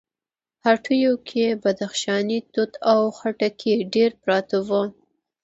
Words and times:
هټيو 0.65 1.13
کې 1.27 1.45
بدخشانی 1.63 2.39
توت 2.53 2.71
او 2.91 3.01
خټکي 3.17 3.75
ډېر 3.93 4.11
پراته 4.23 4.57
وو. 4.67 4.83